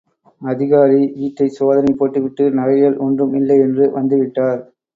[0.41, 4.61] அதிகாரி வீட்டைச் சோதனை போட்டு விட்டு நகைகள் ஒன்றும் இல்லை என்று வந்து விட்டார்.